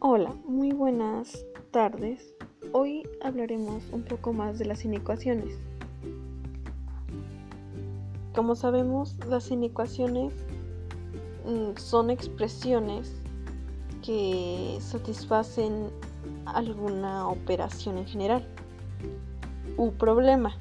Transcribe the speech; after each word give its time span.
Hola, 0.00 0.32
muy 0.44 0.70
buenas 0.70 1.44
tardes. 1.72 2.32
Hoy 2.70 3.02
hablaremos 3.20 3.82
un 3.90 4.04
poco 4.04 4.32
más 4.32 4.56
de 4.56 4.64
las 4.64 4.84
inecuaciones. 4.84 5.58
Como 8.32 8.54
sabemos, 8.54 9.16
las 9.28 9.50
inecuaciones 9.50 10.32
mm, 11.44 11.76
son 11.78 12.10
expresiones 12.10 13.12
que 14.00 14.78
satisfacen 14.80 15.90
alguna 16.46 17.26
operación 17.26 17.98
en 17.98 18.06
general 18.06 18.46
u 19.76 19.90
problema 19.90 20.56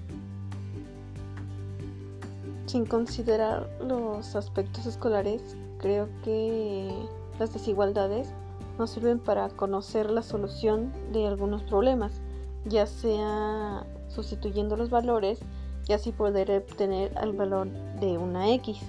sin 2.65 2.87
considerar 2.87 3.69
los 3.87 4.35
aspectos 4.35 4.87
escolares 4.87 5.55
creo 5.77 6.09
que 6.23 6.91
las 7.39 7.53
desigualdades 7.53 8.33
nos 8.77 8.91
sirven 8.91 9.19
para 9.19 9.49
conocer 9.49 10.09
la 10.09 10.21
solución 10.21 10.91
de 11.11 11.27
algunos 11.27 11.63
problemas, 11.63 12.21
ya 12.65 12.85
sea 12.85 13.85
sustituyendo 14.07 14.75
los 14.75 14.89
valores 14.89 15.39
y 15.87 15.93
así 15.93 16.11
poder 16.11 16.51
obtener 16.51 17.11
el 17.21 17.33
valor 17.33 17.69
de 17.99 18.17
una 18.17 18.51
X. 18.53 18.79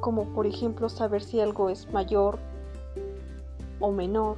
Como 0.00 0.24
por 0.34 0.46
ejemplo 0.46 0.88
saber 0.88 1.22
si 1.22 1.40
algo 1.40 1.70
es 1.70 1.90
mayor 1.92 2.38
o 3.80 3.90
menor 3.90 4.36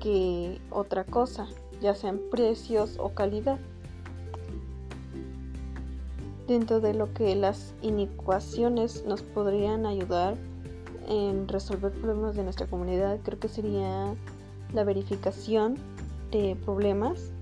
que 0.00 0.60
otra 0.70 1.04
cosa, 1.04 1.46
ya 1.80 1.94
sean 1.94 2.20
precios 2.30 2.96
o 2.98 3.10
calidad. 3.10 3.58
Dentro 6.46 6.80
de 6.80 6.92
lo 6.92 7.12
que 7.14 7.36
las 7.36 7.72
inecuaciones 7.82 9.04
nos 9.06 9.22
podrían 9.22 9.86
ayudar 9.86 10.36
en 11.08 11.48
resolver 11.48 11.92
problemas 11.92 12.36
de 12.36 12.44
nuestra 12.44 12.66
comunidad, 12.66 13.18
creo 13.22 13.38
que 13.38 13.48
sería 13.48 14.14
la 14.72 14.84
verificación 14.84 15.76
de 16.30 16.56
problemas 16.64 17.32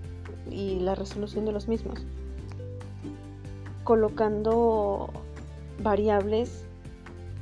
y 0.50 0.80
la 0.80 0.94
resolución 0.94 1.44
de 1.44 1.52
los 1.52 1.68
mismos, 1.68 2.04
colocando 3.84 5.10
variables 5.82 6.64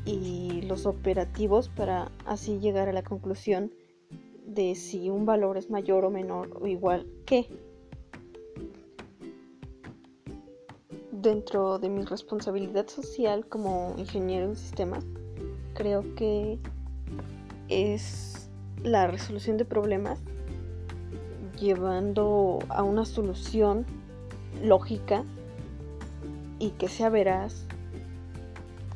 y 0.04 0.62
los 0.62 0.86
operativos 0.86 1.68
para 1.68 2.10
así 2.24 2.58
llegar 2.58 2.88
a 2.88 2.92
la 2.92 3.02
conclusión 3.02 3.72
de 4.46 4.74
si 4.74 5.10
un 5.10 5.26
valor 5.26 5.56
es 5.56 5.70
mayor 5.70 6.04
o 6.04 6.10
menor 6.10 6.58
o 6.60 6.66
igual 6.66 7.06
que. 7.26 7.46
Dentro 11.20 11.80
de 11.80 11.88
mi 11.88 12.04
responsabilidad 12.04 12.86
social 12.86 13.44
como 13.44 13.92
ingeniero 13.98 14.46
en 14.46 14.54
sistemas, 14.54 15.04
creo 15.74 16.14
que 16.14 16.60
es 17.68 18.48
la 18.84 19.08
resolución 19.08 19.56
de 19.56 19.64
problemas 19.64 20.20
llevando 21.58 22.60
a 22.68 22.84
una 22.84 23.04
solución 23.04 23.84
lógica 24.62 25.24
y 26.60 26.70
que 26.70 26.86
sea 26.86 27.08
veraz 27.08 27.66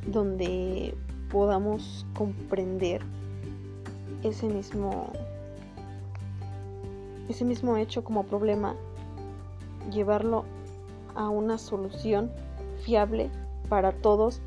donde 0.06 0.94
podamos 1.28 2.06
comprender 2.14 3.02
ese 4.22 4.46
mismo 4.46 5.12
ese 7.28 7.44
mismo 7.44 7.76
hecho 7.76 8.04
como 8.04 8.22
problema 8.26 8.76
llevarlo 9.90 10.44
a 11.14 11.28
una 11.28 11.58
solución 11.58 12.30
fiable 12.82 13.30
para 13.68 13.92
todos, 13.92 14.40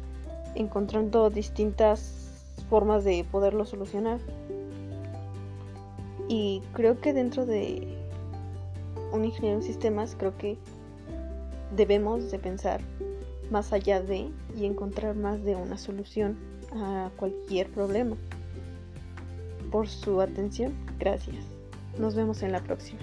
encontrando 0.56 1.30
distintas 1.30 2.54
formas 2.70 3.04
de 3.04 3.26
poderlo 3.30 3.66
solucionar. 3.66 4.20
Y 6.28 6.62
creo 6.74 7.00
que 7.00 7.14
dentro 7.14 7.46
de 7.46 7.88
un 9.12 9.26
ingeniero 9.26 9.58
en 9.58 9.64
sistemas, 9.64 10.16
creo 10.18 10.38
que 10.38 10.58
debemos 11.76 12.32
de 12.32 12.40
pensar 12.40 12.82
más 13.52 13.74
allá 13.74 14.02
de 14.02 14.30
y 14.58 14.66
encontrar 14.66 15.16
más 15.16 15.44
de 15.44 15.56
una 15.56 15.78
solución 15.78 16.38
a 16.74 17.10
cualquier 17.16 17.70
problema. 17.70 18.16
Por 19.72 19.88
su 19.88 20.22
atención, 20.22 20.74
gracias. 21.00 21.46
Nos 22.00 22.16
vemos 22.16 22.44
en 22.44 22.52
la 22.52 22.62
próxima. 22.62 23.00